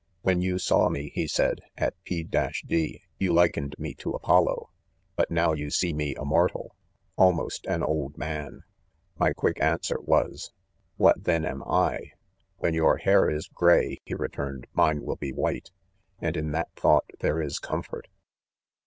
[0.23, 2.23] "When yon saw me,, he said, at p.—
[2.67, 4.71] d, you likened me to Apollo
[5.15, 6.75] ■; hut now foil seemea mortal—
[7.19, 8.63] almost aii' old man.
[9.19, 10.51] 55— Mf' quick answer was,
[10.97, 12.11] what then am 1 1—
[12.57, 16.51] "''When your rhair is gray, 55 he returned, "mine will He white;| and in.
[16.53, 18.07] that thought there is eom fort.